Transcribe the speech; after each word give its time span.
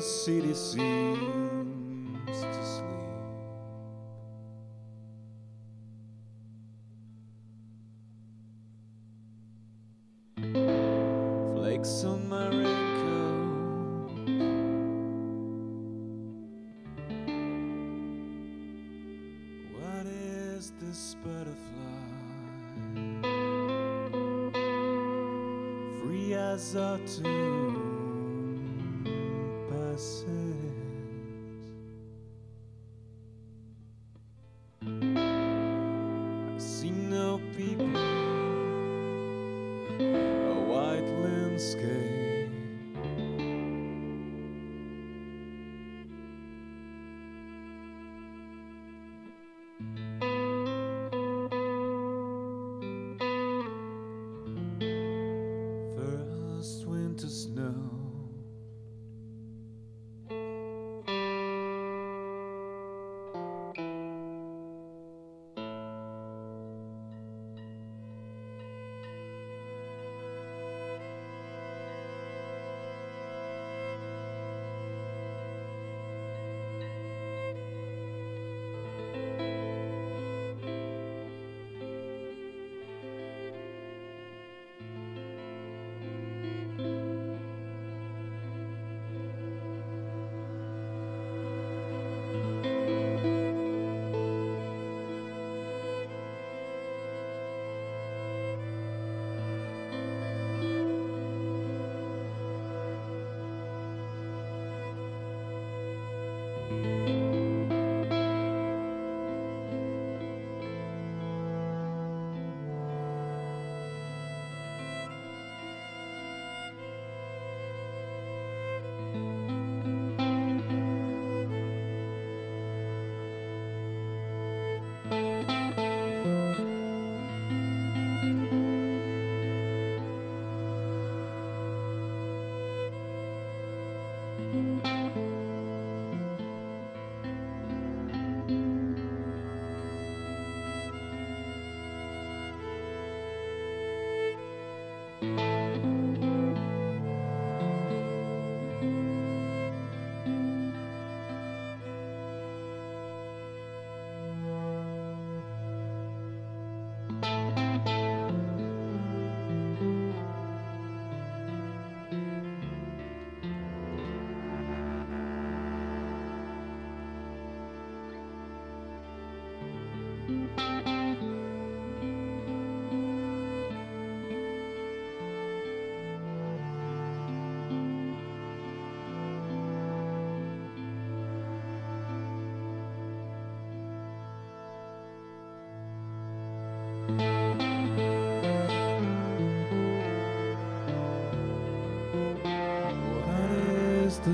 Siricim. 0.00 1.55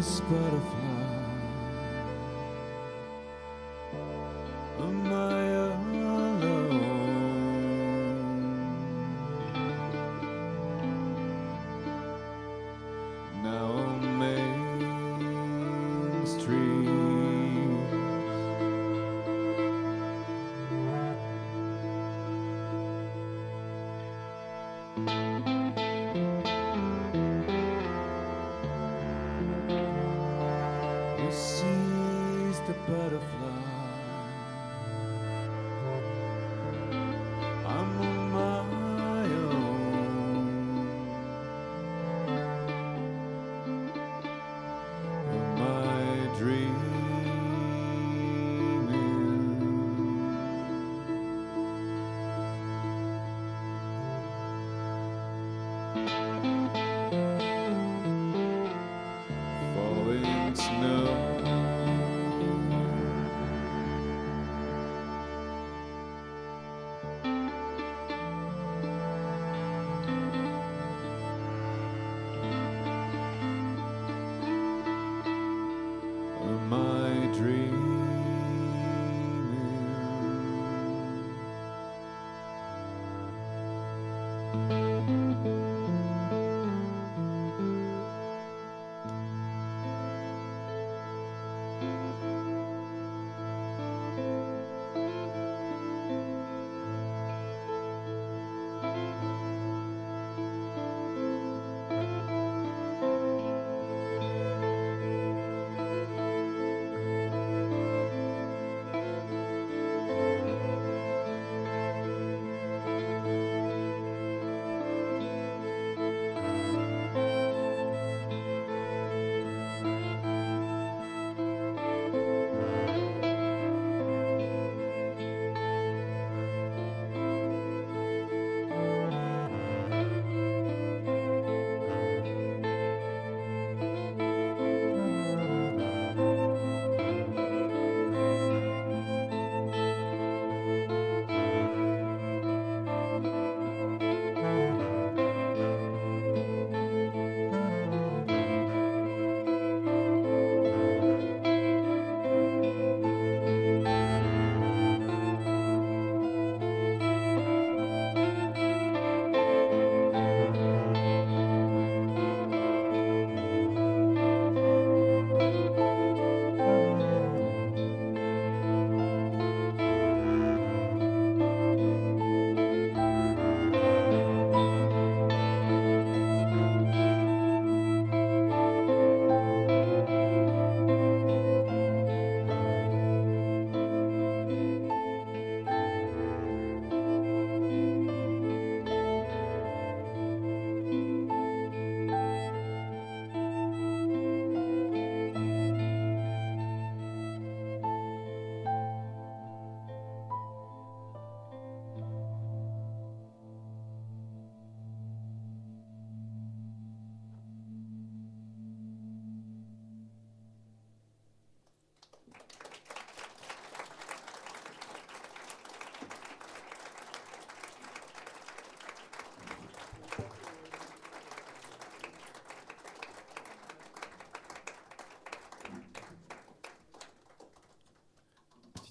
This 0.03 0.21
butterfly? 0.23 0.82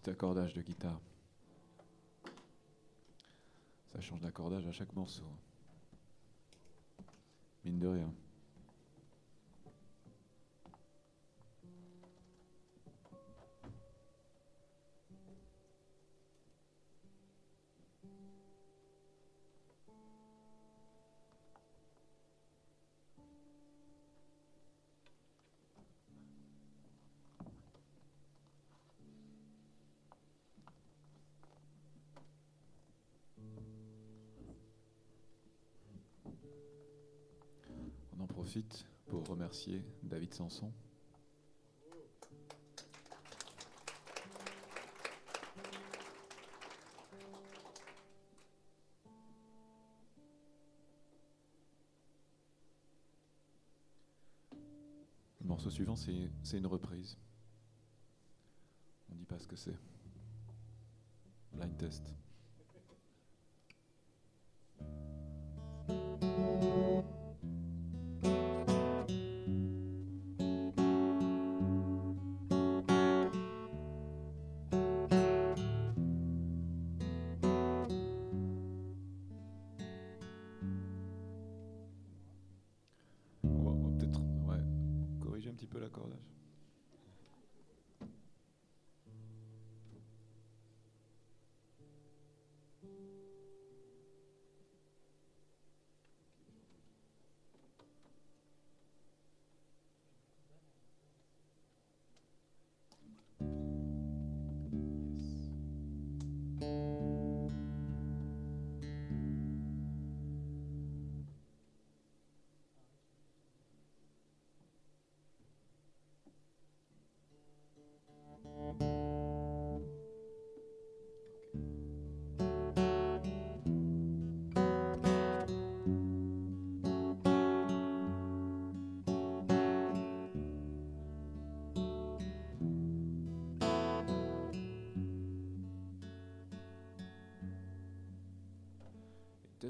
Petit 0.01 0.09
accordage 0.09 0.53
de 0.53 0.61
guitare. 0.61 0.99
Ça 3.93 4.01
change 4.01 4.21
d'accordage 4.21 4.65
à 4.65 4.71
chaque 4.71 4.93
morceau. 4.93 5.23
Mine 7.63 7.79
de 7.79 7.87
rien. 7.87 8.10
Pour 39.05 39.27
remercier 39.27 39.81
David 40.03 40.33
Sanson. 40.33 40.71
Le 55.39 55.47
morceau 55.47 55.69
suivant, 55.69 55.95
c'est 55.95 56.57
une 56.57 56.67
reprise. 56.67 57.17
On 59.11 59.15
dit 59.15 59.25
pas 59.25 59.39
ce 59.39 59.47
que 59.47 59.55
c'est. 59.55 59.90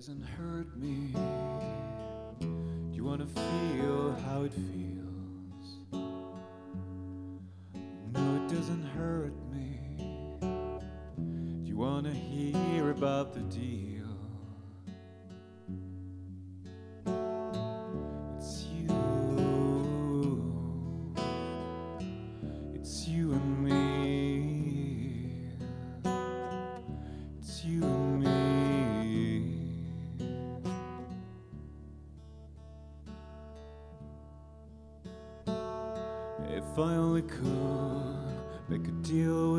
Doesn't 0.02 0.24
hurt 0.24 0.76
me. 0.78 1.14
Do 2.40 2.92
you 2.92 3.04
wanna 3.04 3.28
feel 3.28 4.16
how 4.26 4.42
it 4.46 4.52
feels? 4.52 5.78
No, 8.12 8.36
it 8.36 8.50
doesn't 8.50 8.84
hurt 8.98 9.36
me. 9.54 9.78
Do 11.20 11.70
you 11.70 11.78
wanna 11.78 12.12
hear 12.12 12.90
about 12.90 13.36
the 13.36 13.42
deal? 13.42 13.91
If 36.82 36.88
I 36.88 36.96
only 36.96 37.22
could 37.22 38.68
make 38.68 38.88
a 38.88 38.92
deal 39.04 39.51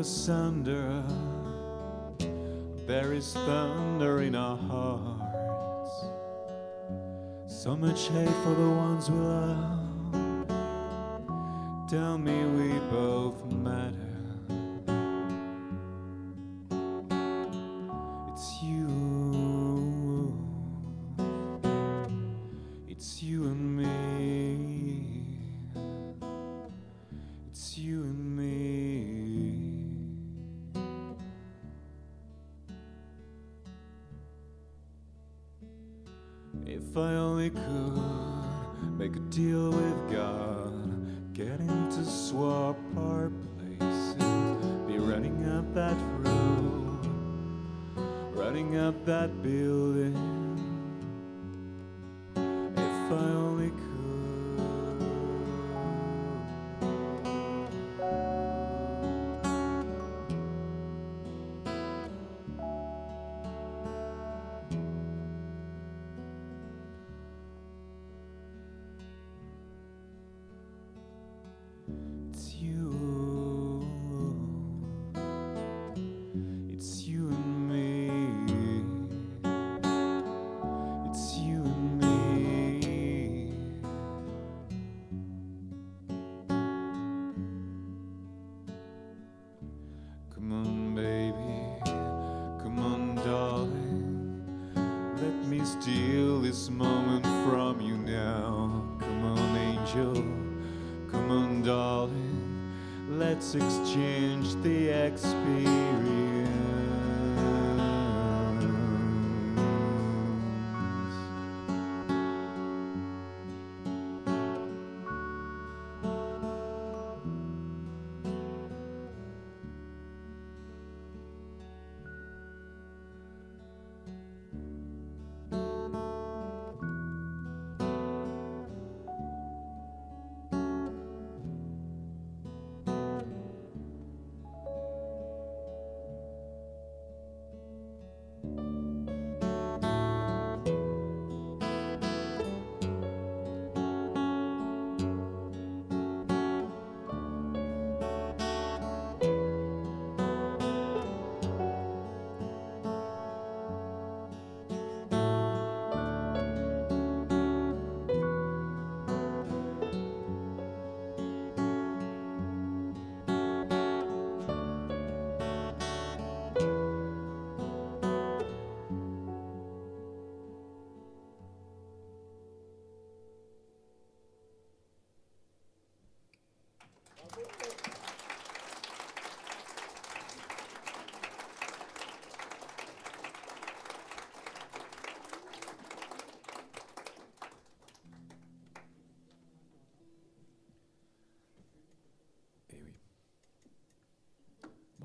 asunder. 0.00 1.04
There 2.86 3.12
is 3.12 3.34
thunder 3.34 4.22
in 4.22 4.34
our 4.34 4.56
hearts. 4.56 6.06
So 7.46 7.76
much 7.76 8.08
hate 8.08 8.34
for 8.42 8.54
the 8.54 8.70
ones 8.70 9.10
we 9.10 9.18
love. 9.18 9.78
Tell 11.90 12.16
me 12.16 12.44
we 12.46 12.78
both 12.90 13.44
matter. 13.44 13.99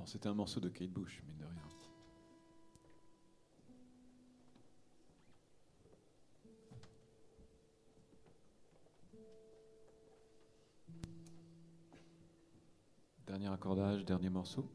C'était 0.05 0.29
un 0.29 0.35
morceau 0.35 0.59
de 0.59 0.69
Kate 0.69 0.91
Bush, 0.91 1.21
mine 1.25 1.37
de 1.37 1.45
rien. 1.45 1.61
Dernier 13.25 13.47
accordage, 13.47 14.05
dernier 14.05 14.29
morceau. 14.29 14.69